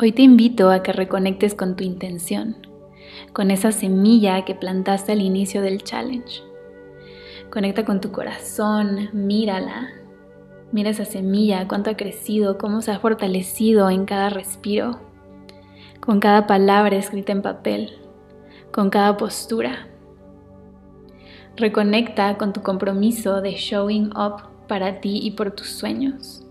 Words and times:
Hoy 0.00 0.12
te 0.12 0.22
invito 0.22 0.70
a 0.70 0.84
que 0.84 0.92
reconectes 0.92 1.56
con 1.56 1.74
tu 1.74 1.82
intención, 1.82 2.56
con 3.32 3.50
esa 3.50 3.72
semilla 3.72 4.44
que 4.44 4.54
plantaste 4.54 5.10
al 5.10 5.20
inicio 5.20 5.60
del 5.60 5.82
challenge. 5.82 6.40
Conecta 7.50 7.84
con 7.84 8.00
tu 8.00 8.12
corazón, 8.12 9.08
mírala. 9.12 9.88
Mira 10.70 10.90
esa 10.90 11.04
semilla, 11.04 11.66
cuánto 11.66 11.90
ha 11.90 11.96
crecido, 11.96 12.58
cómo 12.58 12.80
se 12.80 12.92
ha 12.92 13.00
fortalecido 13.00 13.90
en 13.90 14.04
cada 14.04 14.30
respiro, 14.30 15.00
con 15.98 16.20
cada 16.20 16.46
palabra 16.46 16.94
escrita 16.94 17.32
en 17.32 17.42
papel, 17.42 17.98
con 18.70 18.90
cada 18.90 19.16
postura. 19.16 19.88
Reconecta 21.56 22.38
con 22.38 22.52
tu 22.52 22.62
compromiso 22.62 23.40
de 23.40 23.50
showing 23.56 24.16
up 24.16 24.42
para 24.68 25.00
ti 25.00 25.18
y 25.20 25.32
por 25.32 25.50
tus 25.50 25.70
sueños 25.70 26.44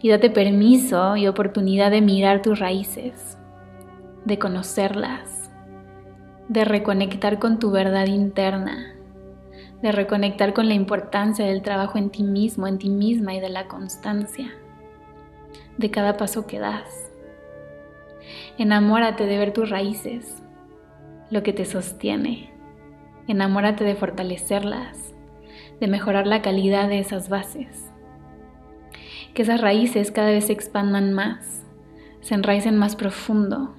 y 0.00 0.10
date 0.10 0.30
permiso 0.30 1.16
y 1.16 1.26
oportunidad 1.26 1.90
de 1.90 2.00
mirar 2.00 2.42
tus 2.42 2.58
raíces, 2.58 3.38
de 4.24 4.38
conocerlas, 4.38 5.50
de 6.48 6.64
reconectar 6.64 7.38
con 7.38 7.58
tu 7.58 7.70
verdad 7.70 8.06
interna, 8.06 8.94
de 9.82 9.92
reconectar 9.92 10.54
con 10.54 10.68
la 10.68 10.74
importancia 10.74 11.46
del 11.46 11.62
trabajo 11.62 11.98
en 11.98 12.10
ti 12.10 12.22
mismo, 12.22 12.66
en 12.66 12.78
ti 12.78 12.90
misma 12.90 13.34
y 13.34 13.40
de 13.40 13.48
la 13.48 13.66
constancia, 13.66 14.52
de 15.78 15.90
cada 15.90 16.16
paso 16.16 16.46
que 16.46 16.58
das. 16.58 17.10
Enamórate 18.58 19.26
de 19.26 19.38
ver 19.38 19.52
tus 19.52 19.70
raíces, 19.70 20.42
lo 21.30 21.42
que 21.42 21.52
te 21.52 21.64
sostiene. 21.64 22.52
Enamórate 23.26 23.84
de 23.84 23.94
fortalecerlas, 23.94 25.14
de 25.80 25.88
mejorar 25.88 26.26
la 26.26 26.42
calidad 26.42 26.88
de 26.88 26.98
esas 26.98 27.28
bases 27.28 27.93
que 29.34 29.42
esas 29.42 29.60
raíces 29.60 30.10
cada 30.10 30.30
vez 30.30 30.46
se 30.46 30.52
expandan 30.52 31.12
más, 31.12 31.64
se 32.20 32.34
enraicen 32.34 32.76
más 32.78 32.96
profundo, 32.96 33.74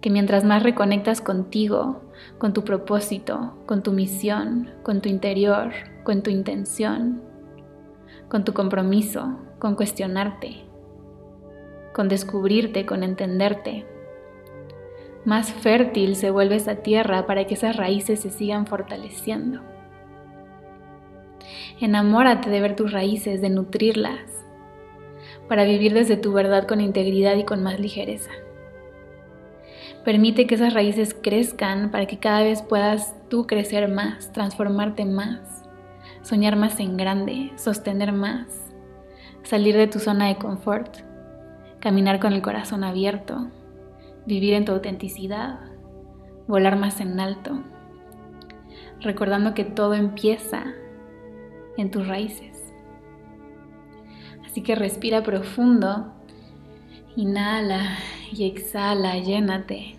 que 0.00 0.10
mientras 0.10 0.44
más 0.44 0.62
reconectas 0.62 1.20
contigo, 1.20 2.02
con 2.38 2.52
tu 2.52 2.62
propósito, 2.62 3.56
con 3.66 3.82
tu 3.82 3.92
misión, 3.92 4.70
con 4.82 5.00
tu 5.00 5.08
interior, 5.08 5.72
con 6.04 6.22
tu 6.22 6.30
intención, 6.30 7.22
con 8.28 8.44
tu 8.44 8.52
compromiso, 8.52 9.38
con 9.58 9.74
cuestionarte, 9.74 10.64
con 11.94 12.08
descubrirte, 12.08 12.86
con 12.86 13.02
entenderte, 13.02 13.86
más 15.26 15.52
fértil 15.52 16.14
se 16.14 16.30
vuelve 16.30 16.54
esa 16.54 16.76
tierra 16.76 17.26
para 17.26 17.48
que 17.48 17.54
esas 17.54 17.74
raíces 17.74 18.20
se 18.20 18.30
sigan 18.30 18.64
fortaleciendo. 18.64 19.60
Enamórate 21.80 22.48
de 22.48 22.60
ver 22.60 22.76
tus 22.76 22.92
raíces, 22.92 23.40
de 23.40 23.50
nutrirlas, 23.50 24.45
para 25.48 25.64
vivir 25.64 25.94
desde 25.94 26.16
tu 26.16 26.32
verdad 26.32 26.66
con 26.66 26.80
integridad 26.80 27.36
y 27.36 27.44
con 27.44 27.62
más 27.62 27.78
ligereza. 27.78 28.30
Permite 30.04 30.46
que 30.46 30.54
esas 30.54 30.72
raíces 30.72 31.16
crezcan 31.20 31.90
para 31.90 32.06
que 32.06 32.18
cada 32.18 32.42
vez 32.42 32.62
puedas 32.62 33.14
tú 33.28 33.46
crecer 33.46 33.88
más, 33.88 34.32
transformarte 34.32 35.04
más, 35.04 35.64
soñar 36.22 36.56
más 36.56 36.78
en 36.80 36.96
grande, 36.96 37.52
sostener 37.56 38.12
más, 38.12 38.46
salir 39.42 39.76
de 39.76 39.88
tu 39.88 39.98
zona 39.98 40.28
de 40.28 40.36
confort, 40.36 40.98
caminar 41.80 42.20
con 42.20 42.32
el 42.32 42.42
corazón 42.42 42.84
abierto, 42.84 43.48
vivir 44.26 44.54
en 44.54 44.64
tu 44.64 44.72
autenticidad, 44.72 45.58
volar 46.46 46.76
más 46.76 47.00
en 47.00 47.18
alto, 47.18 47.62
recordando 49.00 49.54
que 49.54 49.64
todo 49.64 49.94
empieza 49.94 50.64
en 51.76 51.90
tus 51.90 52.06
raíces. 52.06 52.55
Así 54.56 54.62
que 54.62 54.74
respira 54.74 55.22
profundo, 55.22 56.14
inhala 57.14 57.98
y 58.32 58.46
exhala, 58.46 59.18
llénate. 59.18 59.96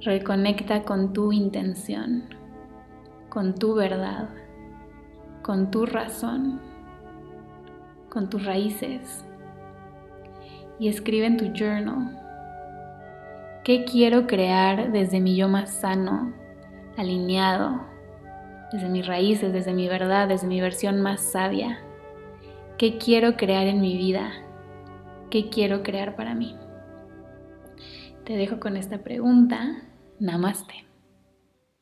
Reconecta 0.00 0.84
con 0.84 1.12
tu 1.12 1.30
intención, 1.30 2.24
con 3.28 3.54
tu 3.54 3.74
verdad, 3.74 4.30
con 5.42 5.70
tu 5.70 5.84
razón, 5.84 6.58
con 8.08 8.30
tus 8.30 8.46
raíces. 8.46 9.26
Y 10.78 10.88
escribe 10.88 11.26
en 11.26 11.36
tu 11.36 11.52
journal, 11.52 12.18
¿qué 13.62 13.84
quiero 13.84 14.26
crear 14.26 14.90
desde 14.90 15.20
mi 15.20 15.36
yo 15.36 15.50
más 15.50 15.68
sano, 15.68 16.32
alineado, 16.96 17.82
desde 18.72 18.88
mis 18.88 19.06
raíces, 19.06 19.52
desde 19.52 19.74
mi 19.74 19.86
verdad, 19.86 20.28
desde 20.28 20.46
mi 20.46 20.62
versión 20.62 21.02
más 21.02 21.20
sabia? 21.20 21.80
¿Qué 22.78 22.96
quiero 22.96 23.36
crear 23.36 23.66
en 23.66 23.80
mi 23.80 23.96
vida? 23.96 24.30
¿Qué 25.30 25.50
quiero 25.50 25.82
crear 25.82 26.14
para 26.14 26.36
mí? 26.36 26.54
Te 28.24 28.36
dejo 28.36 28.60
con 28.60 28.76
esta 28.76 29.02
pregunta. 29.02 29.82
Namaste. 30.20 30.87